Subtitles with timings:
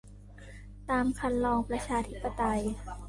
[0.89, 2.61] ตามครรลองประชาธิปไตย